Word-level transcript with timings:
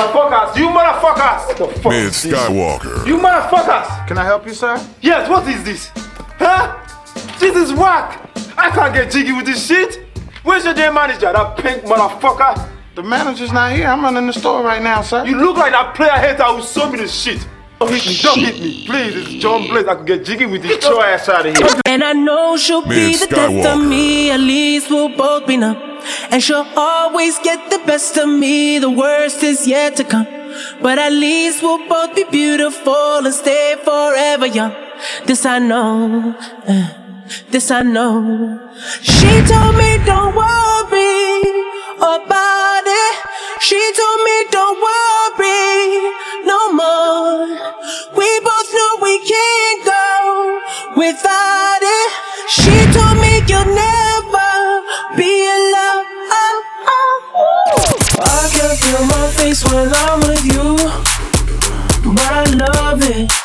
Motherfuckers, 0.00 0.56
you 0.56 0.68
motherfuckers! 0.68 1.46
What 1.48 1.56
the 1.58 1.80
fuck 1.80 1.92
Mid? 1.92 2.12
Skywalker. 2.12 3.06
You 3.06 3.18
motherfuckers! 3.18 4.06
Can 4.08 4.16
I 4.16 4.24
help 4.24 4.46
you, 4.46 4.54
sir? 4.54 4.82
Yes, 5.02 5.28
what 5.28 5.46
is 5.46 5.62
this? 5.62 5.90
Huh? 6.38 6.78
This 7.38 7.54
is 7.54 7.74
whack! 7.74 8.30
I 8.56 8.70
can't 8.70 8.94
get 8.94 9.10
jiggy 9.10 9.32
with 9.32 9.44
this 9.44 9.66
shit! 9.66 10.06
Where's 10.42 10.64
your 10.64 10.72
damn 10.72 10.94
manager, 10.94 11.30
that 11.32 11.58
pink 11.58 11.82
motherfucker? 11.82 12.66
The 12.94 13.02
manager's 13.02 13.52
not 13.52 13.72
here. 13.72 13.88
I'm 13.88 14.02
running 14.02 14.26
the 14.26 14.32
store 14.32 14.62
right 14.62 14.82
now, 14.82 15.02
sir. 15.02 15.26
You 15.26 15.36
look 15.36 15.58
like 15.58 15.72
that 15.72 15.94
player 15.94 16.12
hater 16.12 16.44
who 16.44 16.62
sold 16.62 16.92
me 16.92 17.00
the 17.00 17.08
shit. 17.08 17.46
Oh, 17.78 17.86
don't 17.86 17.94
hit 17.94 18.06
me, 18.06 18.16
don't 18.22 18.38
hit 18.38 18.60
me. 18.60 18.86
Please, 18.86 19.16
it's 19.16 19.42
John 19.42 19.68
Blaze. 19.68 19.86
I 19.86 19.94
can 19.96 20.04
get 20.06 20.24
jiggy 20.24 20.46
with 20.46 20.62
this. 20.62 20.76
Get 20.76 20.84
your 20.84 21.04
ass 21.04 21.28
out 21.28 21.46
of 21.46 21.54
here. 21.54 21.66
And 21.84 22.02
I 22.02 22.14
know 22.14 22.56
she'll 22.56 22.82
be 22.82 22.88
Mid 23.12 23.20
the 23.20 23.26
death 23.26 23.66
of 23.66 23.86
me, 23.86 24.30
at 24.30 24.40
least 24.40 24.90
we'll 24.90 25.14
both 25.14 25.46
be 25.46 25.58
numb. 25.58 25.89
And 26.30 26.42
she'll 26.42 26.66
always 26.76 27.38
get 27.38 27.70
the 27.70 27.78
best 27.86 28.16
of 28.16 28.28
me, 28.28 28.78
the 28.78 28.90
worst 28.90 29.42
is 29.42 29.66
yet 29.66 29.96
to 29.96 30.04
come. 30.04 30.26
But 30.82 30.98
at 30.98 31.12
least 31.12 31.62
we'll 31.62 31.88
both 31.88 32.14
be 32.14 32.24
beautiful 32.24 33.24
and 33.26 33.34
stay 33.34 33.76
forever 33.84 34.46
young. 34.46 34.74
This 35.26 35.46
I 35.46 35.58
know, 35.58 36.34
uh, 36.66 36.88
this 37.50 37.70
I 37.70 37.82
know. 37.82 38.58
She 39.00 39.30
told 39.50 39.76
me 39.76 39.98
don't 40.04 40.34
worry 40.34 41.40
about 41.96 42.82
it. 42.86 43.14
She 43.60 43.80
told 43.96 44.20
me 44.24 44.36
don't 44.50 44.78
worry 44.88 46.10
no 46.44 46.72
more. 46.72 47.46
We 48.16 48.30
both 48.40 48.68
know 48.74 48.92
we 49.02 49.18
can't 49.32 49.84
go 49.84 50.60
without 50.96 51.82
it. 51.82 52.10
She 52.48 52.74
told 52.92 53.16
me 53.20 53.42
you'll 53.46 53.74
never 53.74 53.99
feel 58.76 59.04
my 59.06 59.26
face 59.36 59.64
when 59.64 59.92
I'm 59.92 60.20
with 60.20 60.44
you, 60.44 60.76
but 62.14 62.30
I 62.30 62.44
love 62.54 63.00
it. 63.02 63.39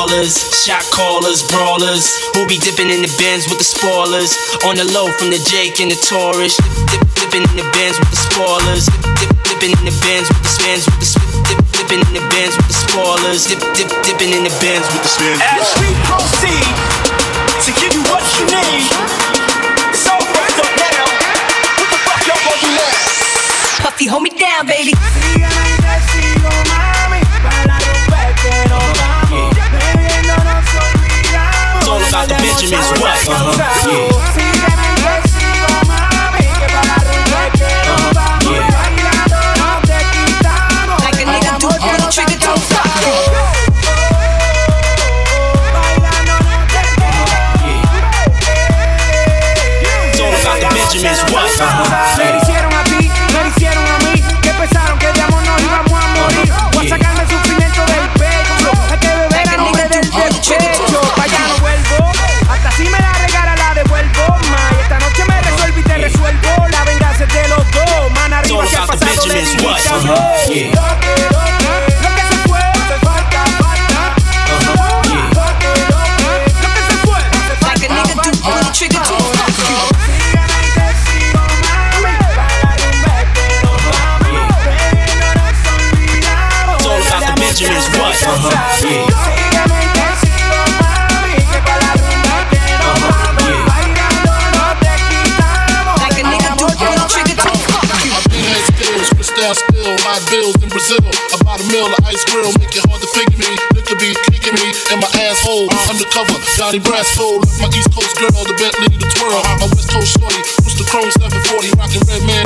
Ballers, 0.00 0.40
shot 0.64 0.80
callers, 0.96 1.44
brawlers, 1.52 2.08
who 2.32 2.48
be 2.48 2.56
dipping 2.56 2.88
in 2.88 3.04
the 3.04 3.12
Benz 3.20 3.44
with 3.52 3.60
the 3.60 3.68
spoilers? 3.68 4.32
On 4.64 4.72
the 4.72 4.88
low 4.96 5.12
from 5.20 5.28
the 5.28 5.36
Jake 5.44 5.76
and 5.76 5.92
the 5.92 6.00
Taurus, 6.08 6.56
dip, 6.56 6.72
dip, 6.88 7.04
dipping 7.20 7.44
in 7.44 7.56
the 7.60 7.68
Benz 7.76 8.00
with 8.00 8.08
the 8.08 8.16
spoilers, 8.16 8.88
dip, 8.88 9.04
dip, 9.20 9.28
dipping 9.44 9.76
in 9.76 9.84
the 9.84 9.92
Benz 10.00 10.24
with 10.32 10.40
the 10.40 10.48
spins 10.56 10.88
with 10.88 11.04
the 11.04 11.08
spin, 11.12 11.28
dip, 11.52 11.60
dipping 11.76 12.00
in 12.00 12.16
the 12.16 12.24
Benz 12.32 12.56
with 12.56 12.72
the 12.72 12.78
spoilers, 12.80 13.44
dip, 13.44 13.60
dip, 13.76 13.92
dipping 14.00 14.32
in 14.32 14.40
the 14.40 14.54
Benz 14.64 14.88
with 14.88 15.04
the 15.04 15.12
spins. 15.12 15.36
As 15.36 15.68
we 15.76 15.92
proceed 16.08 16.72
to 17.60 17.70
give 17.76 17.92
you 17.92 18.00
what 18.08 18.24
you 18.40 18.48
need, 18.48 18.88
so 19.92 20.16
first 20.16 20.64
up 20.64 20.72
now, 20.80 21.12
what 21.76 21.88
the 21.92 22.00
fuck 22.08 22.24
y'all 22.24 22.40
gonna 22.40 22.56
do 22.56 22.72
now? 22.72 23.84
Puffy, 23.84 24.08
hold 24.08 24.24
me 24.24 24.32
down, 24.32 24.64
baby. 24.64 24.96
It's 24.96 26.40
all 26.48 26.79
about 32.10 32.28
the 32.28 32.34
Benjamins, 32.34 32.90
what? 33.00 33.28
Uh-huh, 33.28 34.36
yeah. 34.36 34.49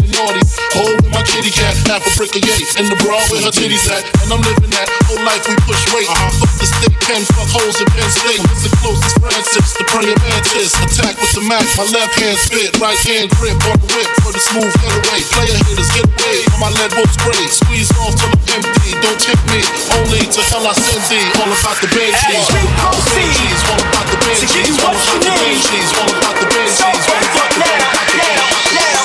Naughty. 0.02 0.40
My 0.74 1.03
kitty 1.24 1.50
cat, 1.50 1.74
half 1.88 2.04
a 2.04 2.10
brick 2.16 2.34
of 2.36 2.42
yay. 2.44 2.62
In 2.80 2.86
the 2.88 2.98
bra 3.04 3.18
where 3.30 3.42
her 3.42 3.54
titties 3.54 3.86
at. 3.88 4.04
And 4.24 4.28
I'm 4.32 4.42
living 4.44 4.72
that 4.72 4.88
whole 5.08 5.22
life 5.24 5.44
we 5.48 5.56
push 5.64 5.82
weight. 5.92 6.08
Uh-huh. 6.08 6.44
Fuck 6.44 6.54
the 6.60 6.66
stick 6.68 6.94
pen, 7.04 7.22
fuck 7.34 7.48
holes 7.50 7.76
in 7.80 7.88
Penn 7.92 8.10
State. 8.10 8.40
It's 8.52 8.64
the 8.64 8.72
closest 8.80 9.16
Francis, 9.20 9.74
the 9.76 9.84
praying 9.90 10.18
mantis. 10.28 10.72
Attack 10.76 11.16
with 11.20 11.32
the 11.36 11.44
Mac, 11.48 11.64
my 11.76 11.86
left 11.92 12.14
hand 12.20 12.38
spit, 12.38 12.76
right 12.80 12.98
hand 13.08 13.30
grip 13.36 13.56
on 13.68 13.76
the 13.80 13.88
whip 13.94 14.08
for 14.24 14.32
the 14.32 14.42
smooth 14.52 14.72
getaway. 14.80 15.20
Player 15.32 15.58
hitters 15.68 15.90
get 15.94 16.06
away 16.08 16.38
on 16.54 16.58
my 16.60 16.70
lead 16.76 16.92
wolf 16.96 17.10
spray. 17.12 17.44
Squeeze 17.48 17.90
off 18.00 18.14
till 18.16 18.30
I'm 18.30 18.62
empty, 18.62 18.90
don't 19.00 19.20
tempt 19.20 19.44
me. 19.52 19.60
Only 19.96 20.22
to 20.28 20.40
hell 20.50 20.66
I 20.66 20.74
send 20.76 21.04
thee. 21.08 21.24
All 21.40 21.50
about 21.50 21.78
the 21.80 21.88
Banshees. 21.92 22.48
All 22.48 22.58
about 22.74 22.96
the 22.98 23.04
Banshees. 23.14 23.60
All 23.70 23.80
about 23.80 24.06
the 24.10 24.18
Banshees. 24.20 24.74
All 24.82 24.96
about 24.96 25.16
the 25.20 25.28
Banshees. 25.32 25.90
All 25.94 26.10
about 26.10 26.36
the 26.40 26.46
Banshees. 26.50 27.04
All 27.04 27.20
about 27.20 27.50
the 27.50 27.56
Banshees. 27.60 27.94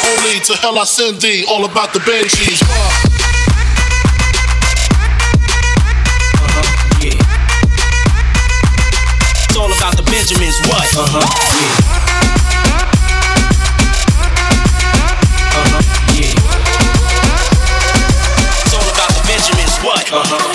Only 0.10 0.40
to 0.46 0.54
hell 0.58 0.78
I 0.80 0.86
send 0.86 1.22
thee. 1.22 1.46
All 1.48 1.66
about 1.66 1.94
the 1.94 2.00
Banshees. 2.10 2.60
It's 9.46 9.56
all 9.56 9.72
about 9.72 9.96
the 9.96 10.02
Benjamins. 10.10 10.58
What? 10.66 10.90
Uh 10.98 11.06
huh. 11.06 11.22
Yeah. 11.54 11.86
Uh-huh. 15.54 15.82
Yeah. 16.18 16.34
It's 18.66 18.74
all 18.74 18.90
about 18.90 19.14
the 19.14 19.22
Benjamins. 19.28 19.78
What? 19.86 20.12
Uh 20.12 20.49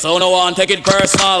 so 0.00 0.16
no 0.16 0.30
one 0.30 0.54
take 0.54 0.70
it 0.70 0.82
personal. 0.82 1.40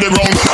the 0.00 0.08
ground. 0.08 0.49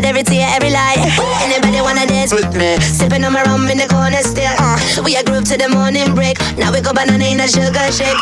Every 0.00 0.22
tear, 0.22 0.48
every 0.56 0.70
lie. 0.70 0.96
Anybody 1.44 1.80
wanna 1.80 2.06
dance 2.06 2.32
with 2.32 2.54
me? 2.56 2.80
Sipping 2.80 3.24
on 3.24 3.32
my 3.32 3.42
rum 3.44 3.68
in 3.68 3.76
the 3.76 3.86
corner 3.88 4.22
still. 4.22 4.52
Uh, 4.58 4.78
we 5.04 5.16
a 5.16 5.22
group 5.22 5.44
to 5.44 5.56
the 5.58 5.68
morning 5.68 6.14
break. 6.14 6.40
Now 6.56 6.72
we 6.72 6.80
go 6.80 6.92
banana 6.92 7.24
in 7.24 7.40
a 7.40 7.46
sugar 7.46 7.92
shake. 7.92 8.16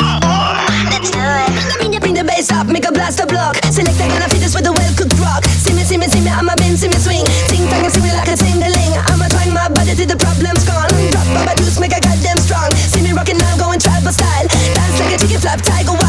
Let's 0.90 1.10
do 1.10 1.20
it. 1.20 1.70
Bring 2.00 2.16
the 2.16 2.24
bass 2.24 2.50
up, 2.50 2.66
make 2.66 2.88
a 2.88 2.92
blast 2.92 3.20
a 3.20 3.26
block. 3.26 3.60
Select 3.68 4.00
a 4.00 4.08
gonna 4.08 4.24
fit 4.32 4.40
this 4.40 4.56
with 4.56 4.64
the 4.64 4.72
well 4.72 4.92
cooked 4.96 5.20
rock. 5.20 5.44
See 5.44 5.76
me, 5.76 5.84
see 5.84 6.00
me, 6.00 6.08
see 6.08 6.24
me, 6.24 6.32
I'm 6.32 6.48
a 6.48 6.56
bin, 6.56 6.74
see 6.74 6.88
me 6.88 6.96
swing. 6.96 7.28
Ting 7.52 7.68
tang, 7.68 7.86
see 7.92 8.00
me 8.00 8.08
like 8.16 8.32
a 8.32 8.34
tingling. 8.40 8.96
I'ma 9.12 9.28
twang 9.28 9.52
my 9.52 9.68
body 9.68 9.92
till 9.92 10.08
the 10.08 10.16
problem's 10.16 10.64
gone. 10.64 10.88
Drop 11.12 11.28
my 11.44 11.54
juice, 11.60 11.78
make 11.78 11.92
a 11.92 12.00
goddamn 12.00 12.40
strong. 12.40 12.72
See 12.72 13.04
me 13.04 13.12
rocking 13.12 13.36
now, 13.36 13.52
going 13.60 13.78
tribal 13.78 14.16
style. 14.16 14.48
Dance 14.48 14.96
like 14.96 15.12
a 15.12 15.18
chicken 15.20 15.38
flap, 15.44 15.60
tiger 15.60 15.99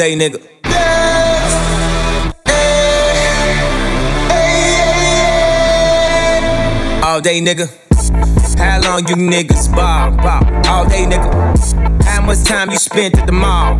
day, 0.00 0.16
nigga. 0.16 0.40
All 7.04 7.20
day, 7.20 7.38
nigga. 7.42 7.68
How 8.56 8.80
long 8.80 9.06
you 9.08 9.16
niggas 9.16 9.68
ball? 9.74 10.12
ball? 10.16 10.42
All 10.72 10.88
day, 10.88 11.04
nigga. 11.04 11.28
How 12.04 12.22
much 12.22 12.42
time 12.44 12.70
you 12.70 12.78
spent 12.78 13.18
at 13.18 13.26
the 13.26 13.32
mall? 13.32 13.74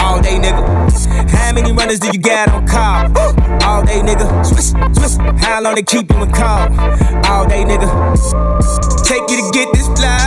All 0.00 0.20
day, 0.20 0.40
nigga. 0.40 1.30
How 1.30 1.52
many 1.52 1.72
runners 1.72 2.00
do 2.00 2.08
you 2.08 2.18
got 2.18 2.48
on 2.48 2.66
call? 2.66 3.06
All 3.62 3.84
day, 3.84 4.00
nigga. 4.00 4.26
How 5.38 5.62
long 5.62 5.76
they 5.76 5.84
keep 5.84 6.10
you 6.10 6.20
in 6.20 6.32
call? 6.32 6.66
All 7.30 7.46
day, 7.46 7.62
nigga. 7.62 7.86
Take 9.04 9.22
you 9.30 9.36
to 9.36 9.50
get 9.52 9.72
this 9.72 9.86
fly. 9.86 10.18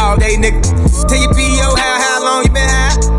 All 0.00 0.16
day, 0.16 0.36
nigga. 0.36 0.62
Tell 1.08 1.18
your 1.20 1.34
PO 1.34 1.74
how, 1.74 2.00
how 2.00 2.24
long 2.24 2.44
you 2.44 2.50
been 2.52 2.68
high? 2.68 3.17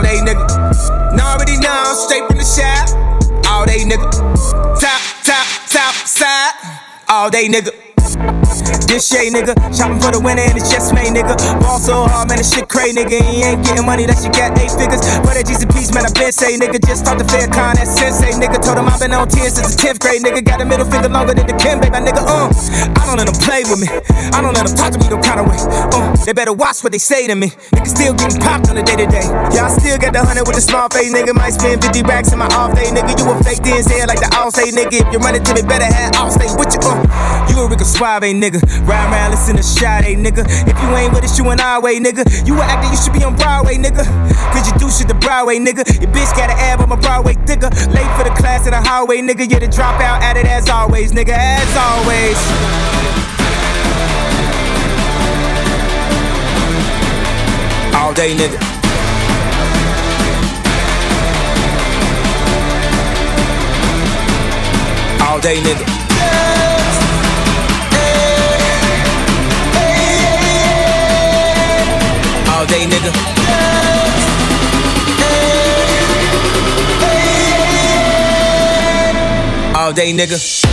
All 0.00 0.06
day, 0.06 0.16
nigga. 0.16 1.14
Know 1.14 1.24
already 1.24 1.58
know, 1.58 1.92
straight 1.92 2.26
from 2.26 2.38
the 2.38 2.42
shop. 2.42 2.88
All 3.46 3.66
day, 3.66 3.84
nigga. 3.84 4.10
Top, 4.80 5.02
top, 5.22 5.46
top, 5.68 5.94
side. 6.06 6.52
All 7.06 7.28
day, 7.28 7.48
nigga. 7.48 7.89
This 8.90 9.06
shade, 9.06 9.30
nigga. 9.30 9.54
Shopping 9.70 10.00
for 10.02 10.10
the 10.10 10.18
winner 10.18 10.42
and 10.42 10.58
it's 10.58 10.66
just 10.66 10.90
made, 10.90 11.14
nigga. 11.14 11.38
Ball 11.62 11.78
so 11.78 12.10
hard, 12.10 12.26
man, 12.26 12.38
this 12.38 12.50
shit 12.50 12.68
crazy, 12.68 12.98
nigga. 12.98 13.22
He 13.22 13.46
ain't 13.46 13.62
getting 13.62 13.86
money, 13.86 14.06
that 14.06 14.18
shit 14.18 14.34
got 14.34 14.58
eight 14.58 14.74
figures. 14.74 14.98
That 15.22 15.46
Jesus 15.46 15.64
piece, 15.70 15.94
man, 15.94 16.04
I 16.04 16.12
been 16.12 16.32
say, 16.34 16.58
nigga. 16.58 16.82
Just 16.82 17.06
start 17.06 17.16
the 17.16 17.24
fair 17.24 17.46
con, 17.46 17.78
that 17.78 17.86
sensei, 17.86 18.34
nigga. 18.34 18.58
Told 18.58 18.76
him 18.82 18.90
I've 18.90 18.98
been 18.98 19.14
on 19.14 19.30
10 19.30 19.46
since 19.48 19.72
the 19.72 19.76
10th 19.78 20.02
grade, 20.02 20.20
nigga. 20.26 20.42
Got 20.42 20.60
a 20.60 20.66
middle 20.66 20.84
finger 20.84 21.08
longer 21.08 21.32
than 21.32 21.46
the 21.46 21.54
Kim, 21.54 21.78
baby, 21.78 21.96
nigga. 22.02 22.20
Uh, 22.20 22.50
I 22.98 23.02
don't 23.06 23.16
let 23.16 23.30
them 23.30 23.38
play 23.38 23.62
with 23.64 23.78
me. 23.78 23.88
I 24.34 24.42
don't 24.42 24.52
let 24.52 24.66
them 24.66 24.74
talk 24.74 24.90
to 24.90 24.98
me 24.98 25.06
no 25.06 25.22
kind 25.22 25.40
of 25.40 25.46
way. 25.46 25.62
Uh, 25.94 26.12
they 26.26 26.34
better 26.34 26.52
watch 26.52 26.82
what 26.82 26.90
they 26.90 27.00
say 27.00 27.30
to 27.30 27.38
me. 27.38 27.54
Nigga 27.72 27.88
still 27.88 28.14
getting 28.18 28.42
popped 28.42 28.68
on 28.68 28.76
the 28.76 28.82
day 28.82 28.98
to 28.98 29.06
day. 29.06 29.24
I 29.54 29.70
still 29.70 29.96
got 30.02 30.12
the 30.12 30.20
hundred 30.20 30.50
with 30.50 30.58
the 30.58 30.64
small 30.64 30.90
face, 30.90 31.14
nigga. 31.14 31.32
Might 31.32 31.54
spend 31.54 31.80
50 31.80 32.02
racks 32.04 32.34
in 32.34 32.42
my 32.42 32.50
off 32.58 32.74
day, 32.74 32.90
nigga. 32.90 33.14
You 33.16 33.30
a 33.30 33.34
fake 33.46 33.62
DNZ 33.62 34.10
like 34.10 34.18
the 34.18 34.28
all 34.34 34.50
say, 34.50 34.74
nigga. 34.74 34.98
If 34.98 35.08
you 35.14 35.22
run 35.22 35.38
it 35.38 35.46
to 35.46 35.54
me, 35.54 35.62
better 35.62 35.86
have 35.86 36.18
all 36.18 36.34
stay 36.34 36.50
with 36.58 36.74
you. 36.74 36.82
Uh, 36.82 37.46
you 37.48 37.56
a 37.62 37.68
Rico 38.10 38.18
Suave, 38.18 38.34
nigga. 38.34 38.60
Ride 38.86 39.12
around, 39.12 39.30
listen 39.30 39.56
to 39.56 39.62
shot, 39.62 40.04
nigga. 40.04 40.44
If 40.66 40.82
you 40.82 40.96
ain't 40.96 41.12
with 41.12 41.24
us, 41.24 41.38
you 41.38 41.48
an 41.50 41.60
our 41.60 41.80
way, 41.80 42.00
nigga. 42.00 42.24
You 42.46 42.58
a 42.60 42.64
actor, 42.64 42.90
you 42.90 42.96
should 42.96 43.12
be 43.12 43.22
on 43.22 43.36
Broadway, 43.36 43.76
nigga. 43.76 44.04
Cause 44.52 44.66
you 44.66 44.78
do 44.78 44.90
shit 44.90 45.08
the 45.08 45.14
Broadway, 45.14 45.58
nigga. 45.58 45.86
Your 46.00 46.10
bitch 46.10 46.34
got 46.36 46.50
an 46.50 46.58
ab, 46.58 46.80
I'm 46.80 46.92
a 46.92 46.96
Broadway 46.96 47.34
digger. 47.46 47.70
Late 47.90 48.10
for 48.16 48.24
the 48.24 48.34
class 48.36 48.66
in 48.66 48.72
the 48.72 48.80
hallway, 48.80 49.18
nigga. 49.18 49.48
You're 49.48 49.60
the 49.60 49.66
dropout 49.66 50.20
at 50.22 50.36
it 50.36 50.46
as 50.46 50.68
always, 50.68 51.12
nigga. 51.12 51.30
As 51.30 51.76
always. 51.76 52.36
All 57.94 58.14
day, 58.14 58.34
nigga. 58.34 58.58
All 65.22 65.38
day, 65.38 65.60
nigga. 65.60 65.99
Day, 72.70 72.86
nigga. 72.86 73.10
All 79.74 79.92
day, 79.92 80.12
nigga. 80.12 80.69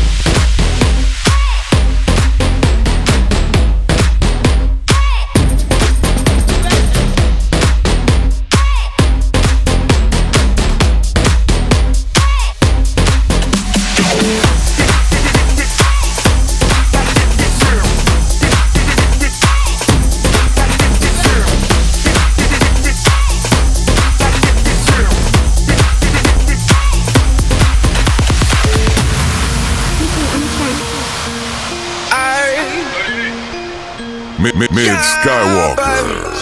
Mid, 34.56 34.70
Skywalker. 34.72 36.38